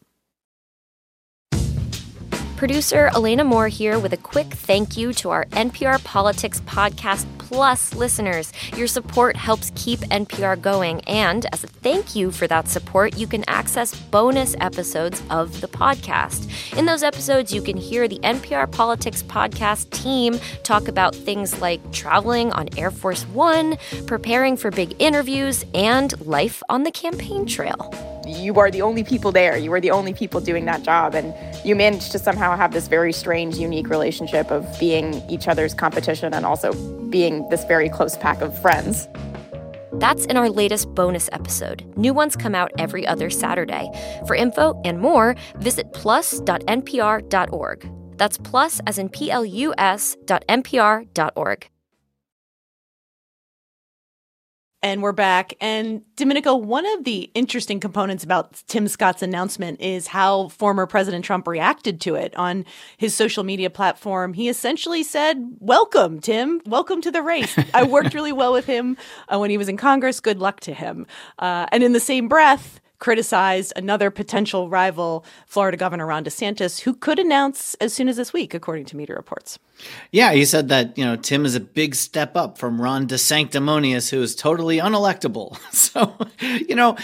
Producer 2.55 3.11
Elena 3.13 3.43
Moore 3.43 3.67
here 3.67 3.99
with 3.99 4.13
a 4.13 4.17
quick 4.17 4.47
thank 4.47 4.95
you 4.95 5.11
to 5.13 5.29
our 5.29 5.43
NPR 5.47 6.01
Politics 6.05 6.61
Podcast 6.61 7.25
Plus 7.47 7.93
listeners. 7.93 8.51
Your 8.75 8.87
support 8.87 9.35
helps 9.35 9.71
keep 9.75 9.99
NPR 9.99 10.59
going, 10.59 11.01
and 11.01 11.45
as 11.53 11.63
a 11.63 11.67
thank 11.67 12.15
you 12.15 12.31
for 12.31 12.47
that 12.47 12.67
support, 12.67 13.17
you 13.17 13.27
can 13.27 13.43
access 13.47 13.93
bonus 13.93 14.55
episodes 14.59 15.21
of 15.29 15.61
the 15.61 15.67
podcast. 15.67 16.49
In 16.75 16.85
those 16.85 17.03
episodes, 17.03 17.53
you 17.53 17.61
can 17.61 17.77
hear 17.77 18.07
the 18.07 18.19
NPR 18.19 18.71
Politics 18.71 19.21
Podcast 19.21 19.91
team 19.91 20.39
talk 20.63 20.87
about 20.87 21.13
things 21.15 21.61
like 21.61 21.91
traveling 21.91 22.51
on 22.53 22.67
Air 22.77 22.89
Force 22.89 23.23
One, 23.27 23.77
preparing 24.07 24.57
for 24.57 24.71
big 24.71 24.95
interviews, 24.97 25.63
and 25.75 26.19
life 26.25 26.63
on 26.67 26.81
the 26.81 26.91
campaign 26.91 27.45
trail 27.45 28.14
you 28.25 28.55
are 28.59 28.71
the 28.71 28.81
only 28.81 29.03
people 29.03 29.31
there. 29.31 29.57
You 29.57 29.71
are 29.73 29.81
the 29.81 29.91
only 29.91 30.13
people 30.13 30.41
doing 30.41 30.65
that 30.65 30.83
job. 30.83 31.15
And 31.15 31.33
you 31.65 31.75
manage 31.75 32.09
to 32.09 32.19
somehow 32.19 32.55
have 32.55 32.73
this 32.73 32.87
very 32.87 33.13
strange, 33.13 33.57
unique 33.57 33.89
relationship 33.89 34.51
of 34.51 34.67
being 34.79 35.21
each 35.29 35.47
other's 35.47 35.73
competition 35.73 36.33
and 36.33 36.45
also 36.45 36.73
being 37.09 37.47
this 37.49 37.63
very 37.65 37.89
close 37.89 38.17
pack 38.17 38.41
of 38.41 38.59
friends. 38.61 39.07
That's 39.93 40.25
in 40.25 40.35
our 40.35 40.49
latest 40.49 40.93
bonus 40.93 41.29
episode. 41.31 41.85
New 41.97 42.13
ones 42.13 42.35
come 42.35 42.53
out 42.53 42.71
every 42.77 43.07
other 43.07 43.29
Saturday. 43.29 43.89
For 44.27 44.35
info 44.35 44.79
and 44.83 44.99
more, 44.99 45.35
visit 45.57 45.93
plus.npr.org. 45.93 47.91
That's 48.17 48.37
plus 48.37 48.81
as 48.87 48.97
in 48.97 49.09
P 49.09 49.31
L 49.31 49.45
U 49.45 49.73
S 49.77 50.17
dot 50.25 50.43
NPR 50.47 51.13
dot 51.13 51.33
org. 51.35 51.67
And 54.85 55.01
we're 55.01 55.13
back. 55.13 55.55
And 55.59 56.03
Domenico, 56.15 56.55
one 56.55 56.85
of 56.85 57.05
the 57.05 57.31
interesting 57.33 57.79
components 57.79 58.23
about 58.23 58.61
Tim 58.67 58.87
Scott's 58.87 59.23
announcement 59.23 59.81
is 59.81 60.05
how 60.05 60.49
former 60.49 60.85
President 60.85 61.25
Trump 61.25 61.47
reacted 61.47 61.99
to 62.01 62.13
it 62.13 62.35
on 62.35 62.65
his 62.95 63.15
social 63.15 63.43
media 63.43 63.71
platform. 63.71 64.33
He 64.33 64.47
essentially 64.47 65.01
said, 65.01 65.43
Welcome, 65.59 66.19
Tim. 66.19 66.61
Welcome 66.67 67.01
to 67.01 67.09
the 67.09 67.23
race. 67.23 67.57
I 67.73 67.81
worked 67.81 68.13
really 68.13 68.31
well 68.31 68.53
with 68.53 68.67
him 68.67 68.95
uh, 69.27 69.39
when 69.39 69.49
he 69.49 69.57
was 69.57 69.69
in 69.69 69.75
Congress. 69.75 70.19
Good 70.19 70.37
luck 70.37 70.59
to 70.59 70.73
him. 70.75 71.07
Uh, 71.39 71.65
and 71.71 71.81
in 71.81 71.93
the 71.93 71.99
same 71.99 72.27
breath, 72.27 72.79
criticized 72.99 73.73
another 73.75 74.09
potential 74.11 74.69
rival, 74.69 75.25
Florida 75.47 75.77
Governor 75.77 76.05
Ron 76.05 76.23
DeSantis, 76.23 76.81
who 76.81 76.93
could 76.93 77.19
announce 77.19 77.75
as 77.75 77.93
soon 77.93 78.07
as 78.07 78.17
this 78.17 78.33
week, 78.33 78.53
according 78.53 78.85
to 78.85 78.97
media 78.97 79.15
reports. 79.15 79.59
Yeah, 80.11 80.31
he 80.31 80.45
said 80.45 80.69
that, 80.69 80.97
you 80.97 81.03
know, 81.03 81.15
Tim 81.17 81.45
is 81.45 81.55
a 81.55 81.59
big 81.59 81.95
step 81.95 82.35
up 82.35 82.57
from 82.57 82.81
Ron 82.81 83.07
DeSanctimonious, 83.07 84.09
who 84.09 84.21
is 84.21 84.35
totally 84.35 84.77
unelectable. 84.77 85.57
So, 85.75 86.17
you 86.41 86.73
know, 86.73 86.97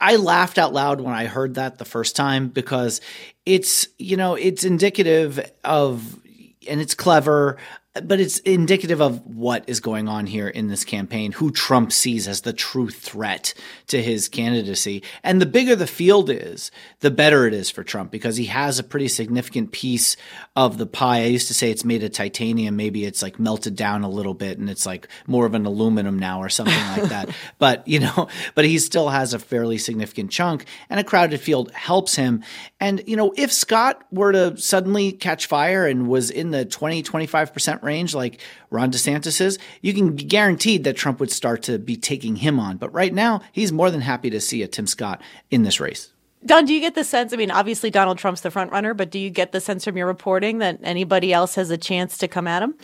I 0.00 0.16
laughed 0.16 0.58
out 0.58 0.72
loud 0.72 1.00
when 1.00 1.12
I 1.12 1.26
heard 1.26 1.54
that 1.54 1.78
the 1.78 1.84
first 1.84 2.14
time 2.14 2.48
because 2.48 3.00
it's, 3.44 3.88
you 3.98 4.16
know, 4.16 4.34
it's 4.34 4.64
indicative 4.64 5.40
of, 5.64 6.20
and 6.68 6.80
it's 6.80 6.94
clever 6.94 7.56
but 7.94 8.20
it's 8.20 8.38
indicative 8.40 9.00
of 9.00 9.24
what 9.26 9.64
is 9.66 9.80
going 9.80 10.08
on 10.08 10.26
here 10.26 10.48
in 10.48 10.68
this 10.68 10.84
campaign, 10.84 11.32
who 11.32 11.50
Trump 11.50 11.92
sees 11.92 12.28
as 12.28 12.42
the 12.42 12.52
true 12.52 12.90
threat 12.90 13.54
to 13.88 14.02
his 14.02 14.28
candidacy. 14.28 15.02
And 15.22 15.40
the 15.40 15.46
bigger 15.46 15.74
the 15.74 15.86
field 15.86 16.30
is, 16.30 16.70
the 17.00 17.10
better 17.10 17.46
it 17.46 17.54
is 17.54 17.70
for 17.70 17.82
Trump 17.82 18.10
because 18.10 18.36
he 18.36 18.46
has 18.46 18.78
a 18.78 18.84
pretty 18.84 19.08
significant 19.08 19.72
piece 19.72 20.16
of 20.54 20.78
the 20.78 20.86
pie. 20.86 21.20
I 21.20 21.26
used 21.26 21.48
to 21.48 21.54
say 21.54 21.70
it's 21.70 21.84
made 21.84 22.04
of 22.04 22.12
titanium. 22.12 22.76
Maybe 22.76 23.04
it's 23.04 23.22
like 23.22 23.40
melted 23.40 23.74
down 23.74 24.04
a 24.04 24.10
little 24.10 24.34
bit 24.34 24.58
and 24.58 24.68
it's 24.68 24.86
like 24.86 25.08
more 25.26 25.46
of 25.46 25.54
an 25.54 25.66
aluminum 25.66 26.18
now 26.18 26.40
or 26.40 26.48
something 26.48 26.74
like 26.74 27.10
that. 27.10 27.28
But, 27.58 27.86
you 27.88 28.00
know, 28.00 28.28
but 28.54 28.64
he 28.64 28.78
still 28.78 29.08
has 29.08 29.32
a 29.32 29.38
fairly 29.38 29.78
significant 29.78 30.30
chunk 30.30 30.66
and 30.90 31.00
a 31.00 31.04
crowded 31.04 31.40
field 31.40 31.70
helps 31.72 32.14
him. 32.14 32.44
And, 32.78 33.02
you 33.06 33.16
know, 33.16 33.32
if 33.36 33.52
Scott 33.52 34.04
were 34.12 34.32
to 34.32 34.56
suddenly 34.56 35.12
catch 35.12 35.46
fire 35.46 35.86
and 35.86 36.08
was 36.08 36.30
in 36.30 36.50
the 36.50 36.64
20, 36.64 37.02
25% 37.02 37.77
range 37.82 38.14
like 38.14 38.40
Ron 38.70 38.90
DeSantis 38.90 39.40
is, 39.40 39.58
you 39.82 39.94
can 39.94 40.16
be 40.16 40.24
guaranteed 40.24 40.84
that 40.84 40.96
Trump 40.96 41.20
would 41.20 41.30
start 41.30 41.62
to 41.64 41.78
be 41.78 41.96
taking 41.96 42.36
him 42.36 42.58
on. 42.58 42.76
But 42.76 42.92
right 42.92 43.12
now, 43.12 43.40
he's 43.52 43.72
more 43.72 43.90
than 43.90 44.00
happy 44.00 44.30
to 44.30 44.40
see 44.40 44.62
a 44.62 44.68
Tim 44.68 44.86
Scott 44.86 45.22
in 45.50 45.62
this 45.62 45.80
race. 45.80 46.12
Don, 46.44 46.64
do 46.64 46.72
you 46.72 46.80
get 46.80 46.94
the 46.94 47.04
sense? 47.04 47.32
I 47.32 47.36
mean, 47.36 47.50
obviously 47.50 47.90
Donald 47.90 48.18
Trump's 48.18 48.42
the 48.42 48.50
front 48.50 48.70
runner, 48.70 48.94
but 48.94 49.10
do 49.10 49.18
you 49.18 49.30
get 49.30 49.52
the 49.52 49.60
sense 49.60 49.84
from 49.84 49.96
your 49.96 50.06
reporting 50.06 50.58
that 50.58 50.78
anybody 50.82 51.32
else 51.32 51.56
has 51.56 51.70
a 51.70 51.76
chance 51.76 52.16
to 52.18 52.28
come 52.28 52.46
at 52.46 52.62
him? 52.62 52.74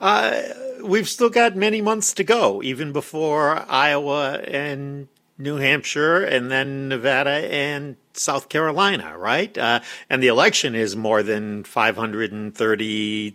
Uh, 0.00 0.42
we've 0.84 1.08
still 1.08 1.30
got 1.30 1.56
many 1.56 1.80
months 1.80 2.12
to 2.14 2.24
go, 2.24 2.62
even 2.62 2.92
before 2.92 3.64
Iowa 3.68 4.40
and 4.40 5.08
New 5.38 5.56
Hampshire, 5.56 6.22
and 6.22 6.50
then 6.50 6.88
Nevada 6.88 7.30
and 7.30 7.96
South 8.12 8.48
Carolina, 8.50 9.16
right? 9.16 9.56
Uh, 9.56 9.80
and 10.10 10.22
the 10.22 10.28
election 10.28 10.74
is 10.74 10.94
more 10.94 11.22
than 11.22 11.64
530 11.64 13.34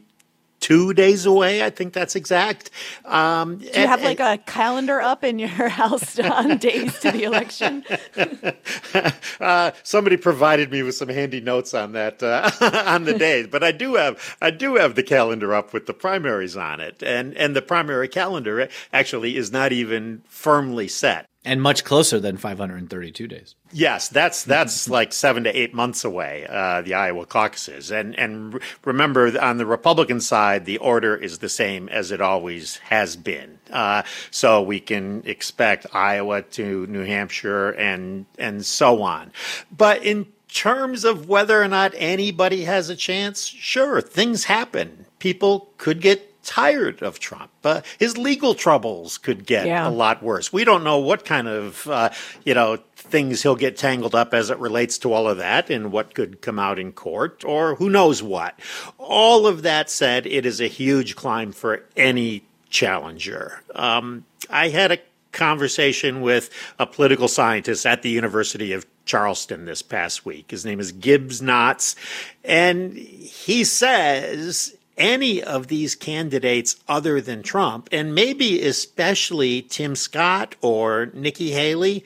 two 0.66 0.96
days 0.96 1.28
away. 1.28 1.64
I 1.64 1.70
think 1.70 1.94
that's 1.94 2.16
exact. 2.16 2.72
Um, 3.06 3.58
Do 3.58 3.66
you 3.66 3.72
and, 3.76 3.88
have 3.88 4.02
like 4.02 4.20
and, 4.20 4.40
a 4.40 4.44
calendar 4.44 5.00
up 5.00 5.24
in 5.24 5.38
your 5.38 5.70
house 5.82 6.18
on 6.40 6.58
days 6.58 7.00
to 7.02 7.12
the 7.12 7.24
election? 7.24 7.86
uh, 9.40 9.72
somebody 9.84 10.18
provided 10.18 10.72
me 10.72 10.82
with 10.82 10.96
some 10.96 11.10
handy 11.10 11.40
notes 11.40 11.76
on 11.76 11.92
that 11.92 12.24
uh, 12.24 12.50
on 12.88 13.04
the 13.04 13.14
days, 13.14 13.46
but 13.46 13.64
I 13.64 13.72
do 13.72 13.94
have 13.94 14.38
I 14.42 14.50
do 14.50 14.78
have 14.78 14.96
the 14.96 15.04
calendar 15.04 15.54
up 15.54 15.72
with 15.72 15.86
the 15.86 15.94
primaries 15.94 16.58
on 16.58 16.80
it, 16.80 17.04
and 17.04 17.38
and 17.38 17.56
the 17.56 17.62
primary 17.62 18.08
calendar 18.08 18.68
actually 18.92 19.38
is 19.38 19.52
not 19.52 19.72
even 19.72 20.24
firmly 20.28 20.88
set 20.88 21.28
and 21.46 21.62
much 21.62 21.84
closer 21.84 22.20
than 22.20 22.38
532 22.38 23.28
days. 23.28 23.56
Yes, 23.72 24.10
that's 24.10 24.44
that's 24.44 24.90
like 24.98 25.14
seven 25.14 25.44
to 25.44 25.58
eight 25.58 25.74
months 25.74 26.04
away. 26.04 26.46
Uh, 26.50 26.82
the 26.82 26.96
Iowa 26.96 27.26
caucuses, 27.26 27.92
and 27.92 28.18
and 28.18 28.60
remember 28.84 29.40
on 29.40 29.58
the 29.58 29.66
Republican 29.66 30.20
side, 30.20 30.66
the 30.66 30.80
order 30.80 31.16
is 31.16 31.40
the 31.40 31.50
same 31.50 31.88
as 31.90 32.12
it 32.12 32.22
always 32.22 32.78
has 32.78 33.16
been. 33.16 33.60
Uh, 33.72 34.04
so 34.32 34.62
we 34.62 34.80
can 34.80 35.24
expect 35.26 35.86
Iowa 35.94 36.42
to 36.42 36.88
New 36.88 37.06
Hampshire 37.06 37.72
and 37.72 38.26
and 38.38 38.66
so 38.66 39.04
on. 39.04 39.32
But 39.76 40.04
in 40.04 40.28
terms 40.50 41.04
of 41.04 41.28
whether 41.28 41.62
or 41.62 41.68
not 41.68 41.94
anybody 41.96 42.64
has 42.64 42.90
a 42.90 42.96
chance, 42.96 43.46
sure, 43.46 44.02
things 44.02 44.46
happen. 44.46 45.06
People 45.20 45.70
could 45.78 46.02
get 46.02 46.35
tired 46.46 47.02
of 47.02 47.20
Trump. 47.20 47.52
Uh, 47.64 47.82
his 48.00 48.18
legal 48.18 48.56
troubles 48.56 49.18
could 49.18 49.46
get 49.46 49.66
yeah. 49.66 49.88
a 49.88 49.90
lot 49.90 50.24
worse. 50.24 50.54
We 50.54 50.64
don't 50.64 50.84
know 50.84 51.00
what 51.00 51.26
kind 51.26 51.48
of, 51.48 51.88
uh, 51.88 52.10
you 52.46 52.54
know, 52.54 52.78
things 52.96 53.44
he'll 53.44 53.56
get 53.56 53.78
tangled 53.78 54.16
up 54.16 54.34
as 54.34 54.50
it 54.50 54.60
relates 54.60 54.98
to 55.00 55.12
all 55.12 55.28
of 55.28 55.38
that 55.38 55.70
and 55.70 55.92
what 55.92 56.14
could 56.14 56.42
come 56.42 56.60
out 56.60 56.80
in 56.80 56.92
court 56.92 57.44
or 57.44 57.76
who 57.76 57.90
knows 57.90 58.24
what. 58.24 58.58
All 58.98 59.48
of 59.48 59.64
that 59.64 59.90
said, 59.90 60.26
it 60.26 60.46
is 60.46 60.62
a 60.62 60.68
huge 60.68 61.16
climb 61.16 61.52
for 61.52 61.84
any 61.98 62.44
challenger. 62.70 63.62
Um, 63.74 64.26
I 64.50 64.70
had 64.70 64.92
a 64.92 65.00
conversation 65.32 66.22
with 66.22 66.50
a 66.80 66.88
political 66.88 67.28
scientist 67.28 67.86
at 67.86 68.02
the 68.02 68.10
University 68.10 68.72
of 68.72 68.86
Charleston 69.06 69.66
this 69.66 69.82
past 69.82 70.26
week. 70.26 70.50
His 70.50 70.66
name 70.66 70.80
is 70.80 70.92
Gibbs 70.92 71.42
Knotts. 71.42 71.96
And 72.44 72.94
he 72.94 73.64
says 73.64 74.75
any 74.98 75.44
of 75.44 75.68
these 75.68 75.96
candidates 75.96 76.76
other 76.88 77.22
than 77.22 77.44
Trump, 77.44 77.90
and 77.92 78.16
maybe 78.16 78.62
especially 78.66 79.62
Tim 79.62 79.96
Scott 79.96 80.56
or 80.62 81.08
Nikki 81.14 81.52
Haley, 81.52 82.04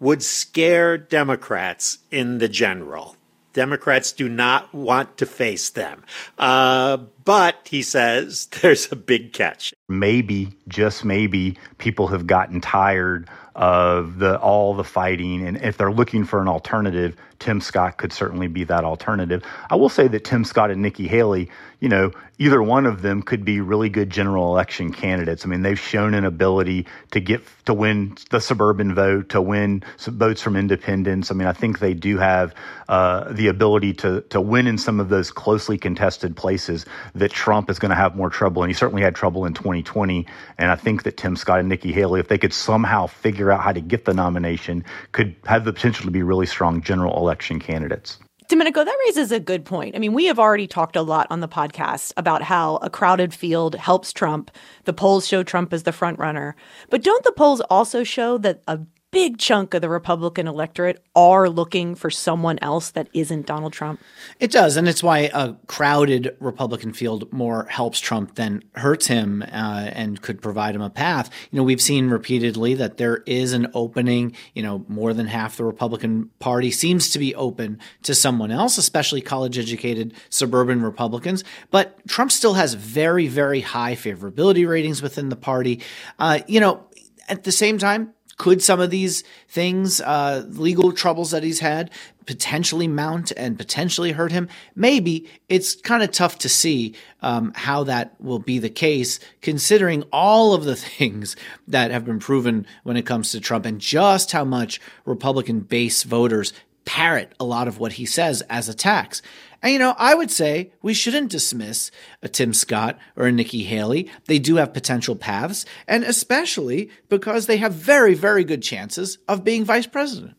would 0.00 0.22
scare 0.22 0.98
Democrats 0.98 1.98
in 2.10 2.38
the 2.38 2.48
general. 2.48 3.16
Democrats 3.52 4.12
do 4.12 4.28
not 4.28 4.74
want 4.74 5.16
to 5.16 5.26
face 5.26 5.70
them. 5.70 6.04
Uh, 6.38 6.98
but 7.24 7.56
he 7.68 7.82
says 7.82 8.46
there's 8.62 8.90
a 8.92 8.96
big 8.96 9.32
catch. 9.32 9.74
Maybe, 9.88 10.52
just 10.68 11.04
maybe, 11.04 11.56
people 11.78 12.08
have 12.08 12.26
gotten 12.26 12.60
tired 12.60 13.28
of 13.54 14.18
the 14.18 14.38
all 14.40 14.74
the 14.74 14.84
fighting, 14.84 15.46
and 15.46 15.56
if 15.58 15.76
they're 15.76 15.92
looking 15.92 16.24
for 16.24 16.40
an 16.40 16.48
alternative, 16.48 17.16
Tim 17.38 17.60
Scott 17.60 17.98
could 17.98 18.12
certainly 18.12 18.48
be 18.48 18.64
that 18.64 18.84
alternative. 18.84 19.44
I 19.70 19.76
will 19.76 19.88
say 19.88 20.08
that 20.08 20.24
Tim 20.24 20.44
Scott 20.44 20.70
and 20.70 20.82
Nikki 20.82 21.06
Haley, 21.06 21.50
you 21.78 21.88
know, 21.88 22.10
either 22.38 22.62
one 22.62 22.86
of 22.86 23.02
them 23.02 23.22
could 23.22 23.44
be 23.44 23.60
really 23.60 23.88
good 23.88 24.10
general 24.10 24.50
election 24.50 24.92
candidates. 24.92 25.44
I 25.44 25.48
mean, 25.48 25.62
they've 25.62 25.78
shown 25.78 26.14
an 26.14 26.24
ability 26.24 26.86
to 27.10 27.20
get 27.20 27.42
to 27.66 27.74
win 27.74 28.16
the 28.30 28.40
suburban 28.40 28.94
vote, 28.94 29.28
to 29.30 29.42
win 29.42 29.84
votes 29.98 30.40
from 30.40 30.56
independents. 30.56 31.30
I 31.30 31.34
mean, 31.34 31.46
I 31.46 31.52
think 31.52 31.78
they 31.78 31.94
do 31.94 32.18
have 32.18 32.54
uh, 32.88 33.32
the 33.32 33.48
ability 33.48 33.92
to 33.94 34.22
to 34.22 34.40
win 34.40 34.66
in 34.66 34.78
some 34.78 34.98
of 34.98 35.10
those 35.10 35.30
closely 35.30 35.78
contested 35.78 36.36
places 36.36 36.86
that 37.14 37.30
Trump 37.30 37.70
is 37.70 37.78
going 37.78 37.90
to 37.90 37.96
have 37.96 38.16
more 38.16 38.30
trouble. 38.30 38.62
And 38.62 38.70
he 38.70 38.74
certainly 38.74 39.02
had 39.02 39.14
trouble 39.14 39.44
in 39.44 39.54
2020. 39.54 40.26
And 40.58 40.70
I 40.70 40.76
think 40.76 41.04
that 41.04 41.16
Tim 41.16 41.36
Scott 41.36 41.60
and 41.60 41.68
Nikki 41.68 41.92
Haley, 41.92 42.20
if 42.20 42.28
they 42.28 42.38
could 42.38 42.52
somehow 42.52 43.06
figure 43.06 43.50
out 43.52 43.62
how 43.62 43.72
to 43.72 43.80
get 43.80 44.04
the 44.04 44.14
nomination, 44.14 44.84
could 45.12 45.36
have 45.44 45.64
the 45.64 45.72
potential 45.72 46.06
to 46.06 46.10
be 46.10 46.22
really 46.22 46.46
strong 46.46 46.82
general 46.82 47.16
election 47.16 47.60
candidates. 47.60 48.18
Domenico, 48.48 48.84
that 48.84 48.98
raises 49.06 49.32
a 49.32 49.40
good 49.40 49.64
point. 49.64 49.96
I 49.96 49.98
mean, 49.98 50.12
we 50.12 50.26
have 50.26 50.38
already 50.38 50.66
talked 50.66 50.96
a 50.96 51.02
lot 51.02 51.26
on 51.30 51.40
the 51.40 51.48
podcast 51.48 52.12
about 52.18 52.42
how 52.42 52.76
a 52.76 52.90
crowded 52.90 53.32
field 53.32 53.74
helps 53.74 54.12
Trump. 54.12 54.50
The 54.84 54.92
polls 54.92 55.26
show 55.26 55.42
Trump 55.42 55.72
as 55.72 55.84
the 55.84 55.92
front 55.92 56.18
runner. 56.18 56.54
But 56.90 57.02
don't 57.02 57.24
the 57.24 57.32
polls 57.32 57.62
also 57.62 58.04
show 58.04 58.36
that 58.38 58.62
a 58.68 58.80
big 59.14 59.38
chunk 59.38 59.74
of 59.74 59.80
the 59.80 59.88
Republican 59.88 60.48
electorate 60.48 61.00
are 61.14 61.48
looking 61.48 61.94
for 61.94 62.10
someone 62.10 62.58
else 62.60 62.90
that 62.90 63.08
isn't 63.12 63.46
Donald 63.46 63.72
Trump. 63.72 64.00
It 64.40 64.50
does, 64.50 64.76
and 64.76 64.88
it's 64.88 65.04
why 65.04 65.30
a 65.32 65.54
crowded 65.68 66.36
Republican 66.40 66.92
field 66.92 67.32
more 67.32 67.66
helps 67.66 68.00
Trump 68.00 68.34
than 68.34 68.64
hurts 68.74 69.06
him, 69.06 69.42
uh, 69.42 69.90
and 69.92 70.20
could 70.20 70.42
provide 70.42 70.74
him 70.74 70.82
a 70.82 70.90
path. 70.90 71.30
You 71.52 71.58
know, 71.58 71.62
we've 71.62 71.80
seen 71.80 72.08
repeatedly 72.08 72.74
that 72.74 72.96
there 72.96 73.18
is 73.24 73.52
an 73.52 73.68
opening. 73.72 74.34
You 74.52 74.64
know, 74.64 74.84
more 74.88 75.14
than 75.14 75.26
half 75.28 75.58
the 75.58 75.64
Republican 75.64 76.30
Party 76.40 76.72
seems 76.72 77.10
to 77.10 77.20
be 77.20 77.36
open 77.36 77.78
to 78.02 78.16
someone 78.16 78.50
else, 78.50 78.78
especially 78.78 79.20
college-educated 79.20 80.12
suburban 80.28 80.82
Republicans. 80.82 81.44
But 81.70 82.04
Trump 82.08 82.32
still 82.32 82.54
has 82.54 82.74
very, 82.74 83.28
very 83.28 83.60
high 83.60 83.94
favorability 83.94 84.68
ratings 84.68 85.02
within 85.02 85.28
the 85.28 85.36
party. 85.36 85.80
Uh, 86.18 86.40
you 86.48 86.58
know, 86.58 86.84
at 87.28 87.44
the 87.44 87.52
same 87.52 87.78
time, 87.78 88.13
could 88.36 88.62
some 88.62 88.80
of 88.80 88.90
these 88.90 89.22
things, 89.48 90.00
uh, 90.00 90.44
legal 90.48 90.92
troubles 90.92 91.30
that 91.30 91.42
he's 91.42 91.60
had, 91.60 91.90
potentially 92.26 92.88
mount 92.88 93.32
and 93.36 93.58
potentially 93.58 94.12
hurt 94.12 94.32
him? 94.32 94.48
Maybe 94.74 95.28
it's 95.48 95.74
kind 95.74 96.02
of 96.02 96.10
tough 96.10 96.38
to 96.38 96.48
see 96.48 96.94
um, 97.22 97.52
how 97.54 97.84
that 97.84 98.14
will 98.20 98.38
be 98.38 98.58
the 98.58 98.70
case, 98.70 99.20
considering 99.40 100.04
all 100.12 100.54
of 100.54 100.64
the 100.64 100.76
things 100.76 101.36
that 101.68 101.90
have 101.90 102.04
been 102.04 102.18
proven 102.18 102.66
when 102.82 102.96
it 102.96 103.06
comes 103.06 103.30
to 103.32 103.40
Trump 103.40 103.66
and 103.66 103.80
just 103.80 104.32
how 104.32 104.44
much 104.44 104.80
Republican 105.04 105.60
base 105.60 106.02
voters 106.02 106.52
parrot 106.84 107.32
a 107.40 107.44
lot 107.44 107.68
of 107.68 107.78
what 107.78 107.94
he 107.94 108.06
says 108.06 108.42
as 108.42 108.68
attacks. 108.68 109.22
And, 109.62 109.72
you 109.72 109.78
know, 109.78 109.94
I 109.96 110.14
would 110.14 110.30
say 110.30 110.72
we 110.82 110.92
shouldn't 110.92 111.30
dismiss 111.30 111.90
a 112.22 112.28
Tim 112.28 112.52
Scott 112.52 112.98
or 113.16 113.26
a 113.26 113.32
Nikki 113.32 113.62
Haley. 113.62 114.10
They 114.26 114.38
do 114.38 114.56
have 114.56 114.74
potential 114.74 115.16
paths, 115.16 115.64
and 115.88 116.04
especially 116.04 116.90
because 117.08 117.46
they 117.46 117.56
have 117.56 117.72
very, 117.72 118.12
very 118.12 118.44
good 118.44 118.62
chances 118.62 119.16
of 119.26 119.42
being 119.42 119.64
vice 119.64 119.86
president. 119.86 120.34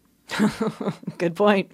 good 1.17 1.35
point. 1.35 1.71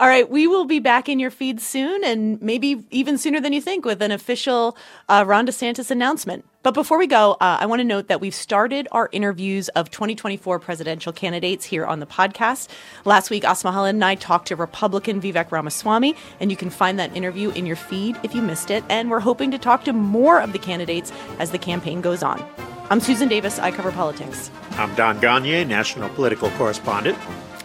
All 0.00 0.06
right, 0.06 0.30
we 0.30 0.46
will 0.46 0.64
be 0.64 0.78
back 0.78 1.08
in 1.08 1.18
your 1.18 1.32
feed 1.32 1.60
soon, 1.60 2.04
and 2.04 2.40
maybe 2.40 2.84
even 2.92 3.18
sooner 3.18 3.40
than 3.40 3.52
you 3.52 3.60
think, 3.60 3.84
with 3.84 4.00
an 4.00 4.12
official 4.12 4.76
uh, 5.08 5.24
Ron 5.26 5.44
DeSantis 5.44 5.90
announcement. 5.90 6.44
But 6.62 6.74
before 6.74 6.98
we 6.98 7.08
go, 7.08 7.32
uh, 7.40 7.58
I 7.58 7.66
want 7.66 7.80
to 7.80 7.84
note 7.84 8.06
that 8.06 8.20
we've 8.20 8.34
started 8.34 8.86
our 8.92 9.08
interviews 9.10 9.68
of 9.70 9.90
2024 9.90 10.60
presidential 10.60 11.12
candidates 11.12 11.64
here 11.64 11.84
on 11.84 11.98
the 11.98 12.06
podcast. 12.06 12.68
Last 13.04 13.28
week, 13.28 13.42
Asma 13.42 13.72
Khalid 13.72 13.96
and 13.96 14.04
I 14.04 14.14
talked 14.14 14.46
to 14.48 14.56
Republican 14.56 15.20
Vivek 15.20 15.50
Ramaswamy, 15.50 16.14
and 16.38 16.52
you 16.52 16.56
can 16.56 16.70
find 16.70 16.96
that 17.00 17.16
interview 17.16 17.50
in 17.50 17.66
your 17.66 17.74
feed 17.74 18.16
if 18.22 18.36
you 18.36 18.40
missed 18.40 18.70
it. 18.70 18.84
And 18.88 19.10
we're 19.10 19.18
hoping 19.18 19.50
to 19.50 19.58
talk 19.58 19.82
to 19.86 19.92
more 19.92 20.40
of 20.40 20.52
the 20.52 20.60
candidates 20.60 21.10
as 21.40 21.50
the 21.50 21.58
campaign 21.58 22.02
goes 22.02 22.22
on. 22.22 22.40
I'm 22.88 23.00
Susan 23.00 23.26
Davis. 23.28 23.58
I 23.58 23.72
cover 23.72 23.90
politics. 23.90 24.48
I'm 24.72 24.94
Don 24.94 25.20
Gonyea, 25.20 25.66
national 25.66 26.08
political 26.10 26.50
correspondent. 26.50 27.18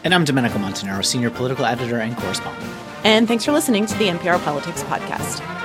And 0.04 0.14
I'm 0.14 0.26
Domenico 0.26 0.58
Montanaro, 0.58 1.04
senior 1.04 1.30
political 1.30 1.66
editor 1.66 2.00
and 2.00 2.16
correspondent. 2.18 2.72
And 3.06 3.28
thanks 3.28 3.46
for 3.46 3.52
listening 3.52 3.86
to 3.86 3.98
the 3.98 4.08
NPR 4.08 4.44
Politics 4.44 4.84
Podcast. 4.84 5.63